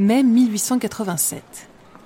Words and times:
Mai 0.00 0.22
1887. 0.22 1.42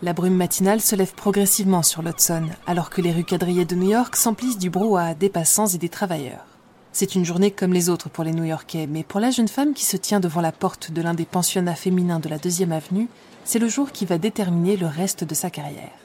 La 0.03 0.15
brume 0.15 0.35
matinale 0.35 0.81
se 0.81 0.97
lève 0.97 1.15
progressivement 1.15 1.85
sur 1.85 2.03
l'Hudson, 2.03 2.49
alors 2.67 2.91
que 2.91 3.01
les 3.01 3.13
rues 3.13 3.23
quadrillées 3.23 3.67
de 3.67 3.77
New 3.77 3.89
York 3.89 4.17
s'emplissent 4.17 4.59
du 4.59 4.69
brouhaha 4.69 5.15
des 5.15 5.29
passants 5.29 5.69
et 5.69 5.79
des 5.79 5.89
travailleurs. 5.89 6.45
C'est 6.91 7.15
une 7.15 7.25
journée 7.25 7.53
comme 7.53 7.73
les 7.73 7.91
autres 7.91 8.09
pour 8.09 8.25
les 8.25 8.33
New-Yorkais, 8.33 8.89
mais 8.89 9.05
pour 9.05 9.21
la 9.21 9.31
jeune 9.31 9.47
femme 9.47 9.75
qui 9.75 9.85
se 9.85 9.97
tient 9.97 10.19
devant 10.19 10.41
la 10.41 10.51
porte 10.51 10.91
de 10.91 11.03
l'un 11.03 11.15
des 11.15 11.25
pensionnats 11.25 11.77
féminins 11.77 12.19
de 12.19 12.29
la 12.29 12.39
deuxième 12.39 12.73
avenue, 12.73 13.07
c'est 13.45 13.61
le 13.61 13.69
jour 13.69 13.93
qui 13.93 14.07
va 14.07 14.19
déterminer 14.19 14.77
le 14.77 14.89
reste 14.89 15.23
de 15.23 15.35
sa 15.37 15.51
carrière. 15.51 16.04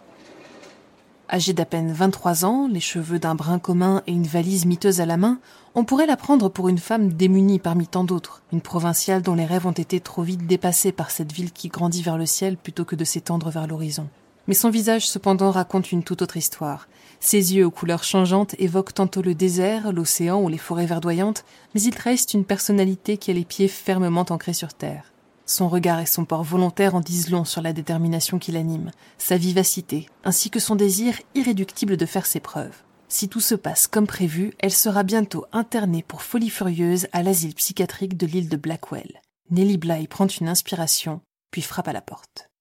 Âgée 1.32 1.54
d'à 1.54 1.66
peine 1.66 1.92
23 1.92 2.44
ans, 2.44 2.68
les 2.68 2.80
cheveux 2.80 3.20
d'un 3.20 3.36
brun 3.36 3.60
commun 3.60 4.02
et 4.08 4.12
une 4.12 4.26
valise 4.26 4.66
miteuse 4.66 5.00
à 5.00 5.06
la 5.06 5.16
main, 5.16 5.38
on 5.76 5.84
pourrait 5.84 6.08
la 6.08 6.18
prendre 6.18 6.50
pour 6.50 6.70
une 6.70 6.80
femme 6.80 7.14
démunie 7.14 7.60
parmi 7.60 7.86
tant 7.86 8.04
d'autres, 8.04 8.42
une 8.52 8.62
provinciale 8.62 9.22
dont 9.22 9.36
les 9.36 9.46
rêves 9.46 9.68
ont 9.68 9.72
été 9.72 10.00
trop 10.00 10.24
vite 10.24 10.48
dépassés 10.48 10.92
par 10.92 11.12
cette 11.12 11.32
ville 11.32 11.52
qui 11.52 11.68
grandit 11.68 12.02
vers 12.02 12.18
le 12.18 12.26
ciel 12.26 12.58
plutôt 12.58 12.84
que 12.84 12.96
de 12.96 13.04
s'étendre 13.04 13.52
vers 13.52 13.68
l'horizon. 13.68 14.08
Mais 14.48 14.56
son 14.56 14.72
visage 14.72 15.08
cependant 15.08 15.52
raconte 15.52 15.92
une 15.92 16.02
toute 16.02 16.24
autre 16.24 16.38
histoire. 16.38 16.88
Ses 17.20 17.54
yeux 17.56 17.66
aux 17.68 17.72
couleurs 17.72 18.04
changeantes 18.04 18.56
évoquent 18.58 18.96
tantôt 18.96 19.22
le 19.22 19.36
désert, 19.36 19.94
l'océan 19.94 20.42
ou 20.42 20.48
les 20.48 20.58
forêts 20.58 20.88
verdoyantes, 20.88 21.46
mais 21.76 21.82
il 21.84 21.96
reste 21.96 22.34
une 22.34 22.46
personnalité 22.46 23.18
qui 23.18 23.30
a 23.30 23.36
les 23.36 23.46
pieds 23.46 23.68
fermement 23.68 24.26
ancrés 24.30 24.54
sur 24.54 24.74
terre. 24.74 25.12
Son 25.50 25.68
regard 25.68 26.00
et 26.00 26.06
son 26.06 26.26
port 26.26 26.44
volontaire 26.44 26.94
en 26.94 27.00
disent 27.00 27.32
long 27.32 27.44
sur 27.44 27.64
la 27.64 27.74
détermination 27.74 28.38
qui 28.38 28.52
l'anime, 28.52 28.92
sa 29.18 29.36
vivacité, 29.36 30.06
ainsi 30.24 30.52
que 30.52 30.60
son 30.60 30.76
désir 30.76 31.20
irréductible 31.34 31.98
de 31.98 32.06
faire 32.06 32.28
ses 32.28 32.40
preuves. 32.40 32.84
Si 33.08 33.30
tout 33.30 33.40
se 33.40 33.56
passe 33.56 33.88
comme 33.88 34.06
prévu, 34.06 34.54
elle 34.60 34.72
sera 34.72 35.02
bientôt 35.02 35.48
internée 35.52 36.06
pour 36.08 36.22
folie 36.22 36.52
furieuse 36.52 37.08
à 37.14 37.24
l'asile 37.24 37.56
psychiatrique 37.56 38.16
de 38.16 38.28
l'île 38.28 38.48
de 38.48 38.58
Blackwell. 38.58 39.22
Nellie 39.50 39.80
Bly 39.80 40.08
prend 40.08 40.28
une 40.28 40.48
inspiration, 40.48 41.20
puis 41.50 41.64
frappe 41.64 41.88
à 41.88 41.94
la 41.94 42.02
porte. 42.02 42.52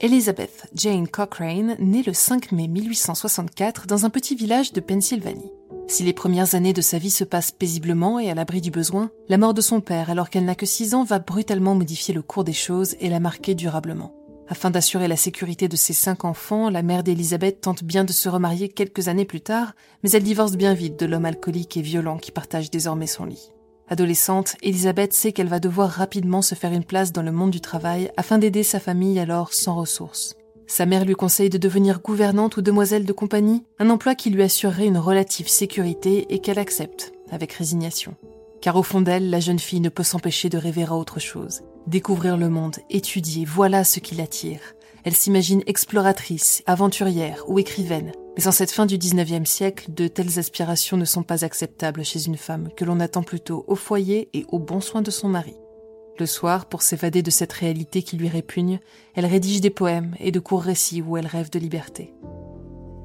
Elizabeth 0.00 0.66
Jane 0.72 1.08
Cochrane 1.08 1.76
naît 1.78 2.02
le 2.06 2.14
5 2.14 2.52
mai 2.52 2.68
1864 2.68 3.86
dans 3.86 4.06
un 4.06 4.10
petit 4.10 4.34
village 4.34 4.72
de 4.72 4.80
Pennsylvanie. 4.80 5.52
Si 5.86 6.02
les 6.02 6.12
premières 6.12 6.54
années 6.54 6.72
de 6.72 6.80
sa 6.80 6.98
vie 6.98 7.10
se 7.10 7.24
passent 7.24 7.52
paisiblement 7.52 8.18
et 8.18 8.30
à 8.30 8.34
l'abri 8.34 8.60
du 8.60 8.70
besoin, 8.70 9.10
la 9.28 9.38
mort 9.38 9.54
de 9.54 9.60
son 9.60 9.80
père, 9.80 10.10
alors 10.10 10.30
qu'elle 10.30 10.44
n'a 10.44 10.54
que 10.54 10.66
6 10.66 10.94
ans, 10.94 11.04
va 11.04 11.18
brutalement 11.18 11.74
modifier 11.74 12.14
le 12.14 12.22
cours 12.22 12.44
des 12.44 12.52
choses 12.52 12.96
et 13.00 13.10
la 13.10 13.20
marquer 13.20 13.54
durablement. 13.54 14.14
Afin 14.48 14.70
d'assurer 14.70 15.08
la 15.08 15.16
sécurité 15.16 15.68
de 15.68 15.76
ses 15.76 15.92
cinq 15.94 16.24
enfants, 16.24 16.68
la 16.68 16.82
mère 16.82 17.02
d'Elisabeth 17.02 17.62
tente 17.62 17.82
bien 17.82 18.04
de 18.04 18.12
se 18.12 18.28
remarier 18.28 18.68
quelques 18.68 19.08
années 19.08 19.24
plus 19.24 19.40
tard, 19.40 19.74
mais 20.02 20.10
elle 20.10 20.22
divorce 20.22 20.56
bien 20.56 20.74
vite 20.74 20.98
de 20.98 21.06
l'homme 21.06 21.24
alcoolique 21.24 21.76
et 21.76 21.82
violent 21.82 22.18
qui 22.18 22.30
partage 22.30 22.70
désormais 22.70 23.06
son 23.06 23.24
lit. 23.24 23.52
Adolescente, 23.88 24.56
Elisabeth 24.62 25.12
sait 25.12 25.32
qu'elle 25.32 25.48
va 25.48 25.60
devoir 25.60 25.90
rapidement 25.90 26.42
se 26.42 26.54
faire 26.54 26.72
une 26.72 26.84
place 26.84 27.12
dans 27.12 27.22
le 27.22 27.32
monde 27.32 27.50
du 27.50 27.60
travail 27.60 28.10
afin 28.16 28.38
d'aider 28.38 28.62
sa 28.62 28.80
famille 28.80 29.18
alors 29.18 29.52
sans 29.52 29.76
ressources. 29.76 30.36
Sa 30.66 30.86
mère 30.86 31.04
lui 31.04 31.14
conseille 31.14 31.50
de 31.50 31.58
devenir 31.58 32.00
gouvernante 32.00 32.56
ou 32.56 32.62
demoiselle 32.62 33.04
de 33.04 33.12
compagnie, 33.12 33.64
un 33.78 33.90
emploi 33.90 34.14
qui 34.14 34.30
lui 34.30 34.42
assurerait 34.42 34.86
une 34.86 34.98
relative 34.98 35.48
sécurité 35.48 36.26
et 36.30 36.38
qu'elle 36.38 36.58
accepte, 36.58 37.12
avec 37.30 37.52
résignation. 37.52 38.14
Car 38.62 38.76
au 38.76 38.82
fond 38.82 39.02
d'elle, 39.02 39.28
la 39.28 39.40
jeune 39.40 39.58
fille 39.58 39.80
ne 39.80 39.90
peut 39.90 40.02
s'empêcher 40.02 40.48
de 40.48 40.56
rêver 40.56 40.84
à 40.84 40.94
autre 40.94 41.20
chose. 41.20 41.60
Découvrir 41.86 42.38
le 42.38 42.48
monde, 42.48 42.78
étudier, 42.88 43.44
voilà 43.44 43.84
ce 43.84 44.00
qui 44.00 44.14
l'attire. 44.14 44.60
Elle 45.04 45.14
s'imagine 45.14 45.62
exploratrice, 45.66 46.62
aventurière 46.64 47.44
ou 47.46 47.58
écrivaine. 47.58 48.12
Mais 48.38 48.48
en 48.48 48.52
cette 48.52 48.70
fin 48.70 48.86
du 48.86 48.96
XIXe 48.96 49.48
siècle, 49.48 49.92
de 49.92 50.08
telles 50.08 50.38
aspirations 50.38 50.96
ne 50.96 51.04
sont 51.04 51.22
pas 51.22 51.44
acceptables 51.44 52.04
chez 52.04 52.24
une 52.26 52.38
femme 52.38 52.70
que 52.74 52.86
l'on 52.86 53.00
attend 53.00 53.22
plutôt 53.22 53.64
au 53.68 53.76
foyer 53.76 54.30
et 54.32 54.46
au 54.48 54.58
bon 54.58 54.80
soin 54.80 55.02
de 55.02 55.10
son 55.10 55.28
mari. 55.28 55.54
Le 56.18 56.26
soir, 56.26 56.66
pour 56.66 56.82
s'évader 56.82 57.22
de 57.22 57.30
cette 57.30 57.52
réalité 57.52 58.02
qui 58.02 58.16
lui 58.16 58.28
répugne, 58.28 58.78
elle 59.14 59.26
rédige 59.26 59.60
des 59.60 59.70
poèmes 59.70 60.14
et 60.20 60.30
de 60.30 60.38
courts 60.38 60.62
récits 60.62 61.02
où 61.02 61.16
elle 61.16 61.26
rêve 61.26 61.50
de 61.50 61.58
liberté. 61.58 62.14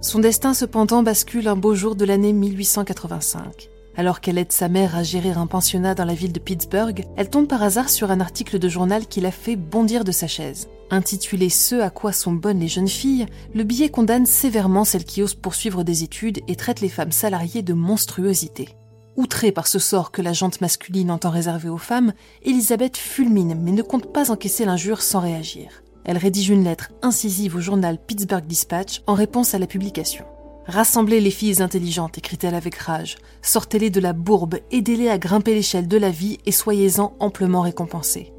Son 0.01 0.19
destin 0.19 0.53
cependant 0.53 1.01
bascule 1.01 1.47
un 1.47 1.55
beau 1.55 1.73
jour 1.73 1.95
de 1.95 2.05
l'année 2.05 2.33
1885. 2.33 3.69
Alors 3.97 4.21
qu'elle 4.21 4.37
aide 4.37 4.51
sa 4.51 4.69
mère 4.69 4.95
à 4.95 5.03
gérer 5.03 5.31
un 5.31 5.47
pensionnat 5.47 5.95
dans 5.95 6.05
la 6.05 6.13
ville 6.13 6.31
de 6.31 6.39
Pittsburgh, 6.39 7.03
elle 7.17 7.29
tombe 7.29 7.47
par 7.47 7.63
hasard 7.63 7.89
sur 7.89 8.11
un 8.11 8.21
article 8.21 8.59
de 8.59 8.69
journal 8.69 9.07
qui 9.07 9.21
la 9.21 9.31
fait 9.31 9.55
bondir 9.55 10.03
de 10.03 10.11
sa 10.11 10.27
chaise. 10.27 10.69
Intitulé 10.91 11.49
Ce 11.49 11.75
à 11.75 11.89
quoi 11.89 12.13
sont 12.13 12.31
bonnes 12.31 12.59
les 12.59 12.67
jeunes 12.67 12.87
filles, 12.87 13.25
le 13.53 13.63
billet 13.63 13.89
condamne 13.89 14.25
sévèrement 14.25 14.85
celles 14.85 15.03
qui 15.03 15.23
osent 15.23 15.33
poursuivre 15.33 15.83
des 15.83 16.03
études 16.03 16.39
et 16.47 16.55
traite 16.55 16.79
les 16.79 16.89
femmes 16.89 17.11
salariées 17.11 17.63
de 17.63 17.73
monstruosité. 17.73 18.69
Outrée 19.19 19.51
par 19.51 19.67
ce 19.67 19.79
sort 19.79 20.11
que 20.11 20.21
la 20.21 20.31
jante 20.31 20.61
masculine 20.61 21.11
entend 21.11 21.29
réserver 21.29 21.67
aux 21.67 21.77
femmes, 21.77 22.13
Elisabeth 22.41 22.95
fulmine 22.95 23.59
mais 23.61 23.73
ne 23.73 23.81
compte 23.81 24.13
pas 24.13 24.31
encaisser 24.31 24.63
l'injure 24.63 25.01
sans 25.01 25.19
réagir. 25.19 25.83
Elle 26.05 26.17
rédige 26.17 26.47
une 26.47 26.63
lettre 26.63 26.93
incisive 27.01 27.57
au 27.57 27.59
journal 27.59 27.97
Pittsburgh 27.97 28.45
Dispatch 28.47 29.01
en 29.07 29.15
réponse 29.15 29.53
à 29.53 29.59
la 29.59 29.67
publication. 29.67 30.23
Rassemblez 30.67 31.19
les 31.19 31.31
filles 31.31 31.61
intelligentes, 31.61 32.17
écrit-elle 32.17 32.55
avec 32.55 32.75
rage. 32.75 33.17
Sortez-les 33.41 33.89
de 33.89 33.99
la 33.99 34.13
bourbe, 34.13 34.59
aidez-les 34.71 35.09
à 35.09 35.17
grimper 35.17 35.53
l'échelle 35.53 35.89
de 35.89 35.97
la 35.97 36.11
vie 36.11 36.37
et 36.45 36.53
soyez-en 36.53 37.13
amplement 37.19 37.59
récompensés. 37.59 38.31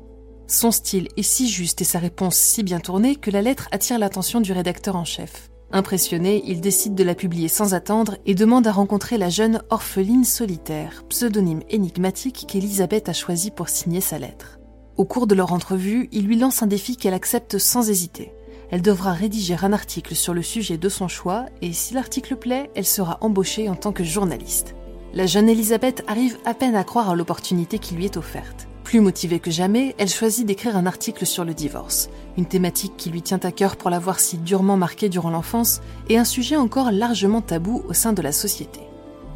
Son 0.46 0.70
style 0.70 1.08
est 1.18 1.22
si 1.22 1.50
juste 1.50 1.82
et 1.82 1.84
sa 1.84 1.98
réponse 1.98 2.36
si 2.36 2.62
bien 2.62 2.80
tournée 2.80 3.16
que 3.16 3.30
la 3.30 3.42
lettre 3.42 3.68
attire 3.70 3.98
l'attention 3.98 4.40
du 4.40 4.52
rédacteur 4.52 4.96
en 4.96 5.04
chef. 5.04 5.50
Impressionné, 5.72 6.42
il 6.46 6.60
décide 6.60 6.96
de 6.96 7.04
la 7.04 7.14
publier 7.14 7.46
sans 7.46 7.74
attendre 7.74 8.16
et 8.26 8.34
demande 8.34 8.66
à 8.66 8.72
rencontrer 8.72 9.18
la 9.18 9.28
jeune 9.28 9.62
orpheline 9.70 10.24
solitaire, 10.24 11.04
pseudonyme 11.08 11.62
énigmatique 11.70 12.44
qu'Elisabeth 12.48 13.08
a 13.08 13.12
choisi 13.12 13.52
pour 13.52 13.68
signer 13.68 14.00
sa 14.00 14.18
lettre. 14.18 14.58
Au 14.96 15.04
cours 15.04 15.28
de 15.28 15.36
leur 15.36 15.52
entrevue, 15.52 16.08
il 16.10 16.26
lui 16.26 16.36
lance 16.36 16.62
un 16.62 16.66
défi 16.66 16.96
qu'elle 16.96 17.14
accepte 17.14 17.58
sans 17.58 17.88
hésiter. 17.88 18.32
Elle 18.70 18.82
devra 18.82 19.12
rédiger 19.12 19.56
un 19.62 19.72
article 19.72 20.14
sur 20.16 20.34
le 20.34 20.42
sujet 20.42 20.76
de 20.76 20.88
son 20.88 21.06
choix 21.06 21.46
et 21.62 21.72
si 21.72 21.94
l'article 21.94 22.36
plaît, 22.36 22.70
elle 22.74 22.86
sera 22.86 23.18
embauchée 23.20 23.68
en 23.68 23.76
tant 23.76 23.92
que 23.92 24.04
journaliste. 24.04 24.74
La 25.14 25.26
jeune 25.26 25.48
Elisabeth 25.48 26.04
arrive 26.08 26.38
à 26.44 26.54
peine 26.54 26.76
à 26.76 26.84
croire 26.84 27.10
à 27.10 27.14
l'opportunité 27.14 27.78
qui 27.78 27.94
lui 27.94 28.04
est 28.04 28.16
offerte. 28.16 28.69
Plus 28.90 28.98
motivée 28.98 29.38
que 29.38 29.52
jamais, 29.52 29.94
elle 29.98 30.08
choisit 30.08 30.44
d'écrire 30.44 30.76
un 30.76 30.84
article 30.84 31.24
sur 31.24 31.44
le 31.44 31.54
divorce, 31.54 32.10
une 32.36 32.46
thématique 32.46 32.94
qui 32.96 33.08
lui 33.08 33.22
tient 33.22 33.38
à 33.44 33.52
cœur 33.52 33.76
pour 33.76 33.88
l'avoir 33.88 34.18
si 34.18 34.36
durement 34.36 34.76
marquée 34.76 35.08
durant 35.08 35.30
l'enfance 35.30 35.80
et 36.08 36.18
un 36.18 36.24
sujet 36.24 36.56
encore 36.56 36.90
largement 36.90 37.40
tabou 37.40 37.84
au 37.88 37.92
sein 37.92 38.12
de 38.12 38.20
la 38.20 38.32
société. 38.32 38.80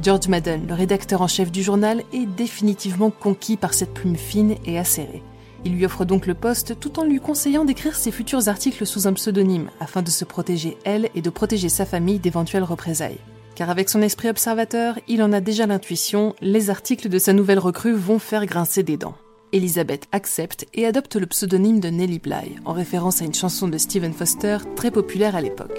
George 0.02 0.26
Madden, 0.26 0.66
le 0.66 0.74
rédacteur 0.74 1.22
en 1.22 1.28
chef 1.28 1.52
du 1.52 1.62
journal, 1.62 2.02
est 2.12 2.26
définitivement 2.26 3.12
conquis 3.12 3.56
par 3.56 3.74
cette 3.74 3.94
plume 3.94 4.16
fine 4.16 4.56
et 4.66 4.76
acérée. 4.76 5.22
Il 5.64 5.76
lui 5.76 5.86
offre 5.86 6.04
donc 6.04 6.26
le 6.26 6.34
poste 6.34 6.80
tout 6.80 6.98
en 6.98 7.04
lui 7.04 7.20
conseillant 7.20 7.64
d'écrire 7.64 7.94
ses 7.94 8.10
futurs 8.10 8.48
articles 8.48 8.84
sous 8.84 9.06
un 9.06 9.12
pseudonyme 9.12 9.70
afin 9.78 10.02
de 10.02 10.10
se 10.10 10.24
protéger 10.24 10.76
elle 10.82 11.10
et 11.14 11.22
de 11.22 11.30
protéger 11.30 11.68
sa 11.68 11.86
famille 11.86 12.18
d'éventuelles 12.18 12.64
représailles. 12.64 13.20
Car 13.54 13.70
avec 13.70 13.88
son 13.88 14.02
esprit 14.02 14.30
observateur, 14.30 14.98
il 15.06 15.22
en 15.22 15.32
a 15.32 15.38
déjà 15.38 15.66
l'intuition, 15.66 16.34
les 16.40 16.70
articles 16.70 17.08
de 17.08 17.20
sa 17.20 17.32
nouvelle 17.32 17.60
recrue 17.60 17.94
vont 17.94 18.18
faire 18.18 18.46
grincer 18.46 18.82
des 18.82 18.96
dents. 18.96 19.14
Elisabeth 19.54 20.08
accepte 20.10 20.66
et 20.74 20.84
adopte 20.84 21.14
le 21.14 21.26
pseudonyme 21.26 21.78
de 21.78 21.88
Nellie 21.88 22.18
Bly, 22.18 22.56
en 22.64 22.72
référence 22.72 23.22
à 23.22 23.24
une 23.24 23.34
chanson 23.34 23.68
de 23.68 23.78
Stephen 23.78 24.12
Foster 24.12 24.58
très 24.74 24.90
populaire 24.90 25.36
à 25.36 25.40
l'époque. 25.40 25.78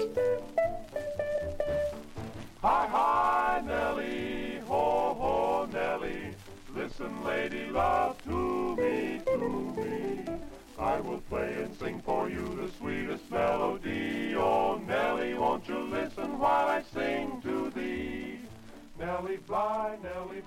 Bly, 19.47 19.97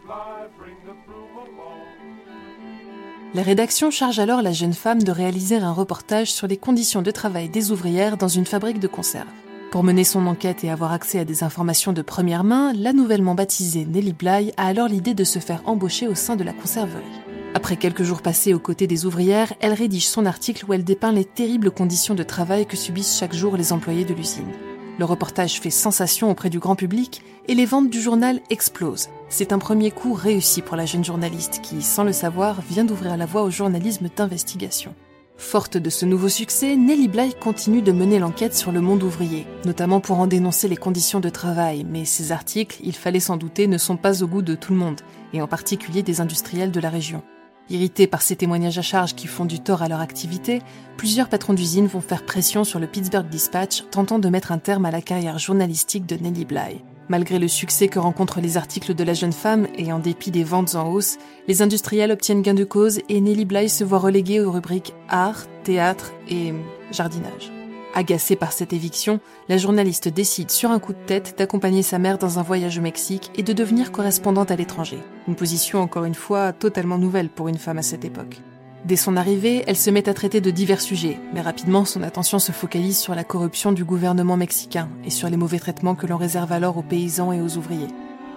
Bly, 0.04 0.48
bring 0.56 0.76
the 0.84 0.90
along. 0.90 2.47
La 3.38 3.44
rédaction 3.44 3.92
charge 3.92 4.18
alors 4.18 4.42
la 4.42 4.50
jeune 4.50 4.72
femme 4.72 5.00
de 5.00 5.12
réaliser 5.12 5.58
un 5.58 5.70
reportage 5.70 6.32
sur 6.32 6.48
les 6.48 6.56
conditions 6.56 7.02
de 7.02 7.12
travail 7.12 7.48
des 7.48 7.70
ouvrières 7.70 8.16
dans 8.16 8.26
une 8.26 8.44
fabrique 8.44 8.80
de 8.80 8.88
conserve. 8.88 9.28
Pour 9.70 9.84
mener 9.84 10.02
son 10.02 10.26
enquête 10.26 10.64
et 10.64 10.70
avoir 10.70 10.90
accès 10.90 11.20
à 11.20 11.24
des 11.24 11.44
informations 11.44 11.92
de 11.92 12.02
première 12.02 12.42
main, 12.42 12.72
la 12.72 12.92
nouvellement 12.92 13.36
baptisée 13.36 13.84
Nellie 13.84 14.12
Bly 14.12 14.52
a 14.56 14.66
alors 14.66 14.88
l'idée 14.88 15.14
de 15.14 15.22
se 15.22 15.38
faire 15.38 15.62
embaucher 15.66 16.08
au 16.08 16.16
sein 16.16 16.34
de 16.34 16.42
la 16.42 16.52
conserverie. 16.52 17.04
Après 17.54 17.76
quelques 17.76 18.02
jours 18.02 18.22
passés 18.22 18.54
aux 18.54 18.58
côtés 18.58 18.88
des 18.88 19.06
ouvrières, 19.06 19.52
elle 19.60 19.72
rédige 19.72 20.08
son 20.08 20.26
article 20.26 20.64
où 20.66 20.72
elle 20.72 20.82
dépeint 20.82 21.12
les 21.12 21.24
terribles 21.24 21.70
conditions 21.70 22.16
de 22.16 22.24
travail 22.24 22.66
que 22.66 22.76
subissent 22.76 23.16
chaque 23.16 23.36
jour 23.36 23.56
les 23.56 23.72
employés 23.72 24.04
de 24.04 24.14
l'usine. 24.14 24.50
Le 24.98 25.04
reportage 25.04 25.60
fait 25.60 25.70
sensation 25.70 26.28
auprès 26.30 26.50
du 26.50 26.58
grand 26.58 26.74
public 26.74 27.22
et 27.46 27.54
les 27.54 27.66
ventes 27.66 27.88
du 27.88 28.00
journal 28.00 28.40
explosent. 28.50 29.08
C'est 29.28 29.52
un 29.52 29.58
premier 29.58 29.92
coup 29.92 30.12
réussi 30.12 30.60
pour 30.60 30.76
la 30.76 30.86
jeune 30.86 31.04
journaliste 31.04 31.60
qui, 31.62 31.82
sans 31.82 32.02
le 32.02 32.12
savoir, 32.12 32.60
vient 32.68 32.84
d'ouvrir 32.84 33.16
la 33.16 33.26
voie 33.26 33.42
au 33.42 33.50
journalisme 33.50 34.08
d'investigation. 34.14 34.94
Forte 35.36 35.76
de 35.76 35.88
ce 35.88 36.04
nouveau 36.04 36.28
succès, 36.28 36.74
Nellie 36.74 37.06
Bly 37.06 37.32
continue 37.40 37.80
de 37.80 37.92
mener 37.92 38.18
l'enquête 38.18 38.56
sur 38.56 38.72
le 38.72 38.80
monde 38.80 39.04
ouvrier, 39.04 39.46
notamment 39.64 40.00
pour 40.00 40.18
en 40.18 40.26
dénoncer 40.26 40.66
les 40.66 40.76
conditions 40.76 41.20
de 41.20 41.28
travail, 41.28 41.86
mais 41.88 42.04
ces 42.04 42.32
articles, 42.32 42.80
il 42.82 42.92
fallait 42.92 43.20
s'en 43.20 43.36
douter, 43.36 43.68
ne 43.68 43.78
sont 43.78 43.96
pas 43.96 44.24
au 44.24 44.26
goût 44.26 44.42
de 44.42 44.56
tout 44.56 44.72
le 44.72 44.80
monde, 44.80 45.00
et 45.32 45.40
en 45.40 45.46
particulier 45.46 46.02
des 46.02 46.20
industriels 46.20 46.72
de 46.72 46.80
la 46.80 46.90
région. 46.90 47.22
Irrités 47.70 48.06
par 48.06 48.22
ces 48.22 48.36
témoignages 48.36 48.78
à 48.78 48.82
charge 48.82 49.14
qui 49.14 49.26
font 49.26 49.44
du 49.44 49.60
tort 49.60 49.82
à 49.82 49.88
leur 49.88 50.00
activité, 50.00 50.62
plusieurs 50.96 51.28
patrons 51.28 51.52
d'usine 51.52 51.86
vont 51.86 52.00
faire 52.00 52.24
pression 52.24 52.64
sur 52.64 52.78
le 52.78 52.86
Pittsburgh 52.86 53.28
Dispatch, 53.28 53.84
tentant 53.90 54.18
de 54.18 54.28
mettre 54.28 54.52
un 54.52 54.58
terme 54.58 54.86
à 54.86 54.90
la 54.90 55.02
carrière 55.02 55.38
journalistique 55.38 56.06
de 56.06 56.16
Nellie 56.16 56.46
Bly. 56.46 56.82
Malgré 57.10 57.38
le 57.38 57.48
succès 57.48 57.88
que 57.88 57.98
rencontrent 57.98 58.40
les 58.40 58.56
articles 58.56 58.94
de 58.94 59.04
la 59.04 59.14
jeune 59.14 59.32
femme 59.32 59.66
et 59.76 59.92
en 59.92 59.98
dépit 59.98 60.30
des 60.30 60.44
ventes 60.44 60.74
en 60.74 60.90
hausse, 60.90 61.18
les 61.46 61.62
industriels 61.62 62.12
obtiennent 62.12 62.42
gain 62.42 62.54
de 62.54 62.64
cause 62.64 63.00
et 63.08 63.20
Nellie 63.20 63.46
Bly 63.46 63.68
se 63.68 63.84
voit 63.84 63.98
reléguée 63.98 64.40
aux 64.40 64.52
rubriques 64.52 64.94
art, 65.08 65.46
théâtre 65.64 66.12
et 66.28 66.52
jardinage. 66.90 67.57
Agacée 67.94 68.36
par 68.36 68.52
cette 68.52 68.72
éviction, 68.72 69.18
la 69.48 69.56
journaliste 69.56 70.08
décide 70.08 70.50
sur 70.50 70.70
un 70.70 70.78
coup 70.78 70.92
de 70.92 71.06
tête 71.06 71.34
d'accompagner 71.38 71.82
sa 71.82 71.98
mère 71.98 72.18
dans 72.18 72.38
un 72.38 72.42
voyage 72.42 72.78
au 72.78 72.82
Mexique 72.82 73.30
et 73.34 73.42
de 73.42 73.52
devenir 73.52 73.92
correspondante 73.92 74.50
à 74.50 74.56
l'étranger. 74.56 74.98
Une 75.26 75.34
position 75.34 75.80
encore 75.80 76.04
une 76.04 76.14
fois 76.14 76.52
totalement 76.52 76.98
nouvelle 76.98 77.30
pour 77.30 77.48
une 77.48 77.58
femme 77.58 77.78
à 77.78 77.82
cette 77.82 78.04
époque. 78.04 78.40
Dès 78.84 78.96
son 78.96 79.16
arrivée, 79.16 79.64
elle 79.66 79.76
se 79.76 79.90
met 79.90 80.08
à 80.08 80.14
traiter 80.14 80.40
de 80.40 80.50
divers 80.50 80.80
sujets, 80.80 81.18
mais 81.34 81.40
rapidement 81.40 81.84
son 81.84 82.02
attention 82.02 82.38
se 82.38 82.52
focalise 82.52 82.98
sur 82.98 83.14
la 83.14 83.24
corruption 83.24 83.72
du 83.72 83.84
gouvernement 83.84 84.36
mexicain 84.36 84.88
et 85.04 85.10
sur 85.10 85.28
les 85.28 85.36
mauvais 85.36 85.58
traitements 85.58 85.94
que 85.94 86.06
l'on 86.06 86.16
réserve 86.16 86.52
alors 86.52 86.76
aux 86.76 86.82
paysans 86.82 87.32
et 87.32 87.40
aux 87.40 87.56
ouvriers. 87.56 87.88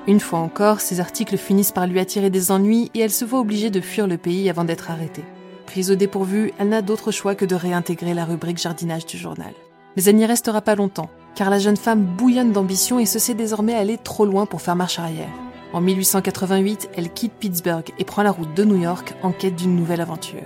Une 0.07 0.19
fois 0.19 0.39
encore, 0.39 0.81
ces 0.81 0.99
articles 0.99 1.37
finissent 1.37 1.71
par 1.71 1.85
lui 1.85 1.99
attirer 1.99 2.31
des 2.31 2.51
ennuis 2.51 2.89
et 2.95 3.01
elle 3.01 3.11
se 3.11 3.25
voit 3.25 3.39
obligée 3.39 3.69
de 3.69 3.81
fuir 3.81 4.07
le 4.07 4.17
pays 4.17 4.49
avant 4.49 4.63
d'être 4.63 4.89
arrêtée. 4.89 5.23
Prise 5.71 5.89
au 5.89 5.95
dépourvu, 5.95 6.51
elle 6.59 6.67
n'a 6.67 6.81
d'autre 6.81 7.11
choix 7.11 7.33
que 7.33 7.45
de 7.45 7.55
réintégrer 7.55 8.13
la 8.13 8.25
rubrique 8.25 8.57
jardinage 8.57 9.05
du 9.05 9.17
journal. 9.17 9.53
Mais 9.95 10.03
elle 10.03 10.17
n'y 10.17 10.25
restera 10.25 10.59
pas 10.59 10.75
longtemps, 10.75 11.09
car 11.33 11.49
la 11.49 11.59
jeune 11.59 11.77
femme 11.77 12.03
bouillonne 12.03 12.51
d'ambition 12.51 12.99
et 12.99 13.05
se 13.05 13.19
sait 13.19 13.35
désormais 13.35 13.73
aller 13.73 13.97
trop 13.97 14.25
loin 14.25 14.45
pour 14.45 14.61
faire 14.61 14.75
marche 14.75 14.99
arrière. 14.99 15.31
En 15.71 15.79
1888, 15.79 16.89
elle 16.97 17.09
quitte 17.09 17.31
Pittsburgh 17.39 17.85
et 17.97 18.03
prend 18.03 18.21
la 18.21 18.31
route 18.31 18.53
de 18.53 18.65
New 18.65 18.81
York 18.81 19.13
en 19.23 19.31
quête 19.31 19.55
d'une 19.55 19.77
nouvelle 19.77 20.01
aventure. 20.01 20.43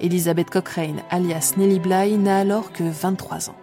Elizabeth 0.00 0.48
Cochrane, 0.48 1.02
alias 1.10 1.52
Nellie 1.58 1.78
Bly, 1.78 2.16
n'a 2.16 2.38
alors 2.38 2.72
que 2.72 2.82
23 2.82 3.50
ans. 3.50 3.56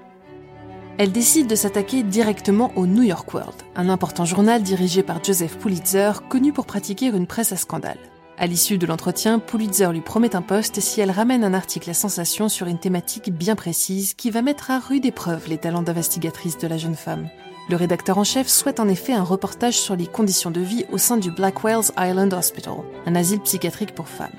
Elle 0.99 1.11
décide 1.11 1.47
de 1.47 1.55
s'attaquer 1.55 2.03
directement 2.03 2.71
au 2.75 2.85
New 2.85 3.01
York 3.01 3.33
World, 3.33 3.55
un 3.75 3.89
important 3.89 4.25
journal 4.25 4.61
dirigé 4.61 5.01
par 5.01 5.23
Joseph 5.23 5.57
Pulitzer, 5.57 6.11
connu 6.29 6.53
pour 6.53 6.67
pratiquer 6.67 7.07
une 7.07 7.25
presse 7.25 7.51
à 7.51 7.57
scandale. 7.57 7.97
À 8.41 8.47
l'issue 8.47 8.77
de 8.77 8.87
l'entretien, 8.87 9.37
Pulitzer 9.37 9.91
lui 9.91 9.99
promet 9.99 10.33
un 10.33 10.41
poste 10.41 10.79
si 10.79 11.01
elle 11.01 11.11
ramène 11.11 11.43
un 11.43 11.53
article 11.53 11.89
à 11.89 11.93
sensation 11.93 12.47
sur 12.47 12.67
une 12.67 12.79
thématique 12.79 13.33
bien 13.33 13.55
précise 13.55 14.13
qui 14.13 14.31
va 14.31 14.41
mettre 14.41 14.71
à 14.71 14.79
rude 14.79 15.05
épreuve 15.05 15.49
les 15.49 15.57
talents 15.57 15.81
d'investigatrice 15.81 16.57
de 16.57 16.67
la 16.67 16.77
jeune 16.77 16.95
femme. 16.95 17.27
Le 17.69 17.75
rédacteur 17.75 18.17
en 18.17 18.23
chef 18.23 18.47
souhaite 18.47 18.79
en 18.79 18.87
effet 18.87 19.11
un 19.11 19.23
reportage 19.23 19.77
sur 19.77 19.97
les 19.97 20.07
conditions 20.07 20.51
de 20.51 20.61
vie 20.61 20.85
au 20.89 20.97
sein 20.97 21.17
du 21.17 21.31
Blackwell's 21.31 21.91
Island 21.99 22.33
Hospital, 22.33 22.75
un 23.05 23.15
asile 23.15 23.41
psychiatrique 23.41 23.93
pour 23.93 24.07
femmes. 24.07 24.31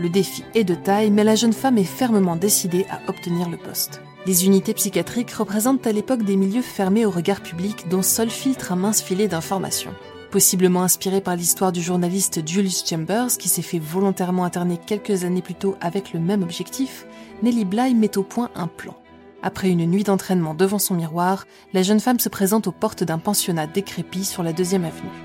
Le 0.00 0.08
défi 0.08 0.42
est 0.56 0.64
de 0.64 0.74
taille, 0.74 1.12
mais 1.12 1.22
la 1.22 1.36
jeune 1.36 1.52
femme 1.52 1.78
est 1.78 1.84
fermement 1.84 2.34
décidée 2.34 2.86
à 2.90 3.08
obtenir 3.08 3.48
le 3.48 3.56
poste. 3.56 4.00
Les 4.26 4.46
unités 4.46 4.74
psychiatriques 4.74 5.30
représentent 5.30 5.86
à 5.86 5.92
l'époque 5.92 6.24
des 6.24 6.34
milieux 6.34 6.60
fermés 6.60 7.06
au 7.06 7.10
regard 7.10 7.40
public 7.40 7.88
dont 7.88 8.02
seul 8.02 8.30
filtre 8.30 8.72
un 8.72 8.76
mince 8.76 9.00
filet 9.00 9.28
d'informations. 9.28 9.94
Possiblement 10.34 10.82
inspiré 10.82 11.20
par 11.20 11.36
l'histoire 11.36 11.70
du 11.70 11.80
journaliste 11.80 12.44
Julius 12.44 12.84
Chambers 12.84 13.38
qui 13.38 13.48
s'est 13.48 13.62
fait 13.62 13.78
volontairement 13.78 14.44
interner 14.44 14.78
quelques 14.84 15.22
années 15.22 15.42
plus 15.42 15.54
tôt 15.54 15.76
avec 15.80 16.12
le 16.12 16.18
même 16.18 16.42
objectif, 16.42 17.06
Nellie 17.44 17.64
Bly 17.64 17.94
met 17.94 18.18
au 18.18 18.24
point 18.24 18.50
un 18.56 18.66
plan. 18.66 18.96
Après 19.42 19.70
une 19.70 19.86
nuit 19.86 20.02
d'entraînement 20.02 20.54
devant 20.54 20.80
son 20.80 20.96
miroir, 20.96 21.46
la 21.72 21.84
jeune 21.84 22.00
femme 22.00 22.18
se 22.18 22.28
présente 22.28 22.66
aux 22.66 22.72
portes 22.72 23.04
d'un 23.04 23.18
pensionnat 23.18 23.68
décrépit 23.68 24.24
sur 24.24 24.42
la 24.42 24.52
deuxième 24.52 24.84
avenue. 24.84 25.22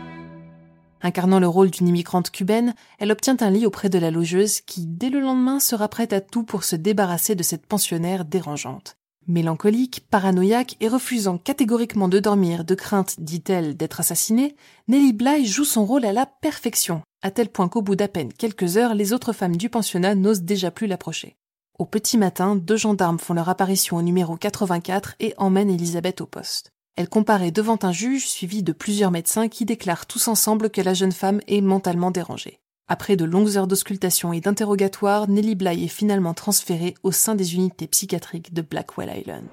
Incarnant 1.01 1.39
le 1.39 1.47
rôle 1.47 1.71
d'une 1.71 1.87
immigrante 1.87 2.29
cubaine, 2.29 2.75
elle 2.99 3.11
obtient 3.11 3.37
un 3.39 3.49
lit 3.49 3.65
auprès 3.65 3.89
de 3.89 3.97
la 3.97 4.11
logeuse 4.11 4.61
qui, 4.61 4.85
dès 4.85 5.09
le 5.09 5.21
lendemain, 5.21 5.59
sera 5.59 5.87
prête 5.87 6.13
à 6.13 6.21
tout 6.21 6.43
pour 6.43 6.63
se 6.63 6.75
débarrasser 6.75 7.33
de 7.33 7.41
cette 7.41 7.65
pensionnaire 7.65 8.25
dérangeante. 8.25 8.98
Mélancolique, 9.29 10.07
paranoïaque 10.09 10.75
et 10.79 10.87
refusant 10.87 11.37
catégoriquement 11.37 12.07
de 12.07 12.17
dormir 12.17 12.65
de 12.65 12.73
crainte, 12.73 13.19
dit-elle, 13.19 13.77
d'être 13.77 13.99
assassinée, 13.99 14.55
Nellie 14.87 15.13
Bly 15.13 15.45
joue 15.45 15.65
son 15.65 15.85
rôle 15.85 16.05
à 16.05 16.13
la 16.13 16.25
perfection, 16.25 17.03
à 17.21 17.29
tel 17.29 17.49
point 17.49 17.69
qu'au 17.69 17.83
bout 17.83 17.95
d'à 17.95 18.07
peine 18.07 18.33
quelques 18.33 18.77
heures, 18.77 18.95
les 18.95 19.13
autres 19.13 19.31
femmes 19.31 19.55
du 19.55 19.69
pensionnat 19.69 20.15
n'osent 20.15 20.41
déjà 20.41 20.71
plus 20.71 20.87
l'approcher. 20.87 21.37
Au 21.77 21.85
petit 21.85 22.17
matin, 22.17 22.55
deux 22.55 22.75
gendarmes 22.75 23.19
font 23.19 23.35
leur 23.35 23.49
apparition 23.49 23.97
au 23.97 24.01
numéro 24.01 24.35
84 24.35 25.13
et 25.19 25.35
emmènent 25.37 25.69
Elisabeth 25.69 26.21
au 26.21 26.25
poste. 26.25 26.71
Elle 26.95 27.07
comparaît 27.07 27.51
devant 27.51 27.77
un 27.83 27.91
juge 27.91 28.27
suivi 28.27 28.63
de 28.63 28.71
plusieurs 28.71 29.11
médecins 29.11 29.47
qui 29.47 29.63
déclarent 29.63 30.07
tous 30.07 30.27
ensemble 30.27 30.71
que 30.71 30.81
la 30.81 30.95
jeune 30.95 31.11
femme 31.11 31.39
est 31.47 31.61
mentalement 31.61 32.09
dérangée. 32.09 32.59
Après 32.91 33.15
de 33.15 33.23
longues 33.23 33.55
heures 33.55 33.67
d'auscultation 33.67 34.33
et 34.33 34.41
d'interrogatoire, 34.41 35.29
Nellie 35.29 35.53
Bly 35.53 35.83
est 35.83 35.87
finalement 35.87 36.33
transférée 36.33 36.95
au 37.03 37.11
sein 37.11 37.35
des 37.35 37.53
unités 37.53 37.85
psychiatriques 37.85 38.51
de 38.51 38.63
Blackwell 38.63 39.15
Island. 39.15 39.45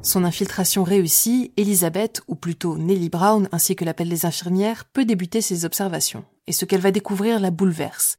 Son 0.00 0.24
infiltration 0.24 0.82
réussie, 0.82 1.52
Elisabeth, 1.58 2.22
ou 2.26 2.36
plutôt 2.36 2.78
Nellie 2.78 3.10
Brown, 3.10 3.50
ainsi 3.52 3.76
que 3.76 3.84
l'appellent 3.84 4.08
les 4.08 4.24
infirmières, 4.24 4.86
peut 4.86 5.04
débuter 5.04 5.42
ses 5.42 5.66
observations. 5.66 6.24
Et 6.46 6.52
ce 6.52 6.64
qu'elle 6.64 6.80
va 6.80 6.90
découvrir 6.90 7.38
la 7.38 7.50
bouleverse. 7.50 8.16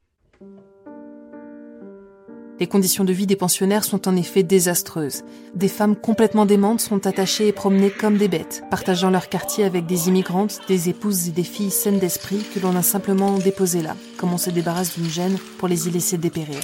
Les 2.60 2.66
conditions 2.66 3.04
de 3.04 3.12
vie 3.12 3.28
des 3.28 3.36
pensionnaires 3.36 3.84
sont 3.84 4.08
en 4.08 4.16
effet 4.16 4.42
désastreuses. 4.42 5.22
Des 5.54 5.68
femmes 5.68 5.94
complètement 5.94 6.44
démentes 6.44 6.80
sont 6.80 7.06
attachées 7.06 7.46
et 7.46 7.52
promenées 7.52 7.90
comme 7.90 8.16
des 8.16 8.26
bêtes, 8.26 8.64
partageant 8.68 9.10
leur 9.10 9.28
quartier 9.28 9.62
avec 9.64 9.86
des 9.86 10.08
immigrantes, 10.08 10.60
des 10.66 10.88
épouses 10.88 11.28
et 11.28 11.32
des 11.32 11.44
filles 11.44 11.70
saines 11.70 12.00
d'esprit 12.00 12.44
que 12.52 12.58
l'on 12.58 12.74
a 12.74 12.82
simplement 12.82 13.38
déposées 13.38 13.82
là, 13.82 13.94
comme 14.16 14.32
on 14.32 14.38
se 14.38 14.50
débarrasse 14.50 14.98
d'une 14.98 15.08
gêne 15.08 15.38
pour 15.58 15.68
les 15.68 15.86
y 15.86 15.92
laisser 15.92 16.18
dépérir. 16.18 16.58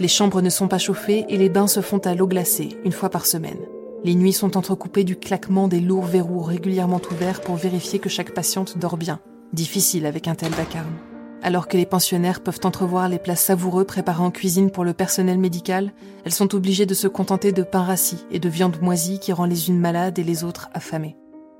Les 0.00 0.08
chambres 0.08 0.42
ne 0.42 0.50
sont 0.50 0.68
pas 0.68 0.78
chauffées 0.78 1.24
et 1.28 1.36
les 1.36 1.48
bains 1.48 1.68
se 1.68 1.80
font 1.80 1.98
à 1.98 2.14
l'eau 2.14 2.26
glacée, 2.26 2.70
une 2.84 2.92
fois 2.92 3.08
par 3.08 3.26
semaine. 3.26 3.60
Les 4.02 4.16
nuits 4.16 4.32
sont 4.32 4.56
entrecoupées 4.56 5.04
du 5.04 5.16
claquement 5.16 5.68
des 5.68 5.80
lourds 5.80 6.04
verrous 6.04 6.42
régulièrement 6.42 7.00
ouverts 7.12 7.42
pour 7.42 7.54
vérifier 7.54 8.00
que 8.00 8.08
chaque 8.08 8.34
patiente 8.34 8.76
dort 8.76 8.96
bien. 8.96 9.20
Difficile 9.52 10.04
avec 10.04 10.26
un 10.26 10.34
tel 10.34 10.52
vacarme. 10.52 11.15
Alors 11.42 11.68
que 11.68 11.76
les 11.76 11.86
pensionnaires 11.86 12.42
peuvent 12.42 12.60
entrevoir 12.64 13.08
les 13.08 13.18
plats 13.18 13.36
savoureux 13.36 13.84
préparés 13.84 14.22
en 14.22 14.30
cuisine 14.30 14.70
pour 14.70 14.84
le 14.84 14.94
personnel 14.94 15.38
médical, 15.38 15.92
elles 16.24 16.32
sont 16.32 16.54
obligées 16.54 16.86
de 16.86 16.94
se 16.94 17.06
contenter 17.06 17.52
de 17.52 17.62
pain 17.62 17.82
rassis 17.82 18.26
et 18.30 18.38
de 18.38 18.48
viande 18.48 18.80
moisie 18.82 19.18
qui 19.18 19.32
rend 19.32 19.44
les 19.44 19.68
unes 19.68 19.78
malades 19.78 20.18
et 20.18 20.24
les 20.24 20.44
autres 20.44 20.68
affamées. 20.74 21.16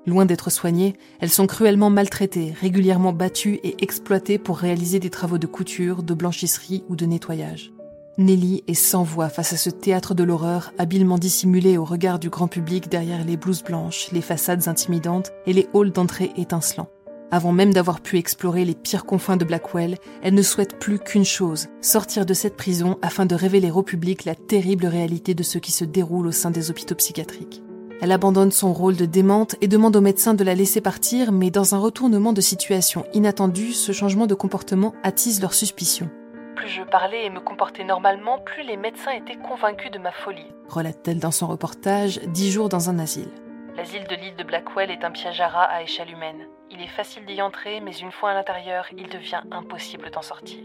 Loin 0.07 0.25
d'être 0.25 0.51
soignées, 0.51 0.95
elles 1.21 1.31
sont 1.31 1.47
cruellement 1.47 1.91
maltraitées, 1.91 2.55
régulièrement 2.61 3.13
battues 3.13 3.59
et 3.65 3.83
exploitées 3.83 4.39
pour 4.39 4.59
réaliser 4.59 5.01
des 5.01 5.11
travaux 5.11 5.39
de 5.39 5.49
couture, 5.49 6.05
de 6.05 6.15
blanchisserie 6.15 6.85
ou 6.89 6.95
de 6.95 7.07
nettoyage. 7.07 7.73
Nelly 8.19 8.63
est 8.67 8.75
sans 8.75 9.03
voix 9.03 9.29
face 9.29 9.53
à 9.53 9.57
ce 9.57 9.69
théâtre 9.69 10.15
de 10.15 10.25
l'horreur 10.25 10.73
habilement 10.79 11.19
dissimulé 11.19 11.77
au 11.77 11.85
regard 11.85 12.19
du 12.19 12.31
grand 12.31 12.49
public 12.49 12.89
derrière 12.89 13.25
les 13.25 13.37
blouses 13.37 13.63
blanches, 13.63 14.09
les 14.13 14.23
façades 14.23 14.69
intimidantes 14.69 15.33
et 15.45 15.53
les 15.53 15.69
halls 15.75 15.93
d'entrée 15.93 16.33
étincelants. 16.37 16.89
Avant 17.33 17.51
même 17.51 17.75
d'avoir 17.75 18.01
pu 18.01 18.19
explorer 18.19 18.65
les 18.65 18.77
pires 18.77 19.05
confins 19.05 19.37
de 19.37 19.45
Blackwell, 19.45 19.97
elle 20.23 20.35
ne 20.35 20.43
souhaite 20.43 20.79
plus 20.79 21.01
qu'une 21.01 21.25
chose, 21.25 21.67
sortir 21.81 22.25
de 22.25 22.35
cette 22.35 22.57
prison 22.57 22.99
afin 23.03 23.27
de 23.27 23.35
révéler 23.35 23.71
au 23.73 23.83
public 23.83 24.25
la 24.25 24.37
terrible 24.37 24.87
réalité 24.87 25.35
de 25.35 25.43
ce 25.43 25.59
qui 25.59 25.73
se 25.73 25.85
déroule 25.85 26.29
au 26.29 26.33
sein 26.33 26.53
des 26.53 26.71
hôpitaux 26.71 26.95
psychiatriques. 26.95 27.63
Elle 28.01 28.13
abandonne 28.13 28.53
son 28.53 28.73
rôle 28.73 28.95
de 28.95 29.07
démente 29.07 29.57
et 29.61 29.69
demande 29.69 29.97
aux 29.97 30.01
médecins 30.01 30.35
de 30.35 30.45
la 30.45 30.55
laisser 30.55 30.81
partir, 30.81 31.33
mais 31.33 31.51
dans 31.51 31.75
un 31.75 31.79
retournement 31.79 32.33
de 32.33 32.41
situation 32.41 33.05
inattendu, 33.13 33.73
ce 33.73 33.91
changement 33.91 34.27
de 34.27 34.35
comportement 34.35 34.95
attise 35.03 35.41
leur 35.41 35.55
suspicion. 35.55 36.09
Plus 36.55 36.69
je 36.69 36.83
parlais 36.83 37.27
et 37.27 37.31
me 37.31 37.41
comportais 37.41 37.85
normalement, 37.85 38.39
plus 38.39 38.63
les 38.63 38.77
médecins 38.77 39.13
étaient 39.13 39.39
convaincus 39.39 39.91
de 39.91 39.99
ma 39.99 40.13
folie, 40.13 40.53
relate-t-elle 40.69 41.19
dans 41.19 41.31
son 41.31 41.49
reportage 41.49 42.21
Dix 42.29 42.53
jours 42.53 42.69
dans 42.69 42.89
un 42.89 42.99
asile. 42.99 43.31
L'asile 43.77 44.05
de 44.09 44.15
l'île 44.15 44.37
de 44.37 44.45
Blackwell 44.45 44.91
est 44.91 45.05
un 45.05 45.11
piège 45.11 45.41
à 45.41 45.49
rats 45.49 45.65
à 45.65 45.83
échelle 45.83 46.11
humaine. 46.11 46.47
Il 46.71 46.81
est 46.83 46.89
facile 46.89 47.25
d'y 47.27 47.41
entrer, 47.41 47.81
mais 47.81 47.93
une 47.93 48.11
fois 48.11 48.31
à 48.31 48.35
l'intérieur, 48.35 48.87
il 48.97 49.09
devient 49.09 49.43
impossible 49.53 50.11
d'en 50.13 50.23
sortir. 50.23 50.59